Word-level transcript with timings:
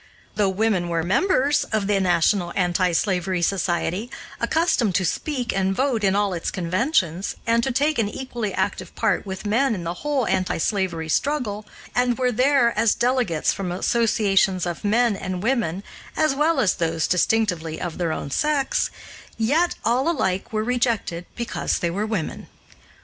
Though 0.33 0.49
women 0.49 0.89
were 0.89 1.03
members 1.03 1.63
of 1.65 1.85
the 1.85 1.99
National 1.99 2.51
Anti 2.55 2.91
slavery 2.93 3.43
Society, 3.43 4.09
accustomed 4.39 4.95
to 4.95 5.05
speak 5.05 5.55
and 5.55 5.75
vote 5.75 6.03
in 6.03 6.15
all 6.15 6.33
its 6.33 6.49
conventions, 6.49 7.35
and 7.45 7.61
to 7.63 7.71
take 7.71 7.99
an 7.99 8.09
equally 8.09 8.51
active 8.51 8.95
part 8.95 9.27
with 9.27 9.45
men 9.45 9.75
in 9.75 9.83
the 9.83 9.93
whole 10.01 10.25
anti 10.25 10.57
slavery 10.57 11.07
struggle, 11.07 11.67
and 11.93 12.17
were 12.17 12.31
there 12.31 12.75
as 12.75 12.95
delegates 12.95 13.53
from 13.53 13.71
associations 13.71 14.65
of 14.65 14.83
men 14.83 15.15
and 15.15 15.43
women, 15.43 15.83
as 16.17 16.33
well 16.33 16.59
as 16.59 16.73
those 16.73 17.05
distinctively 17.05 17.79
of 17.79 17.99
their 17.99 18.11
own 18.11 18.31
sex, 18.31 18.89
yet 19.37 19.75
all 19.85 20.09
alike 20.09 20.51
were 20.51 20.63
rejected 20.63 21.27
because 21.35 21.77
they 21.77 21.91
were 21.91 22.07
women. 22.07 22.47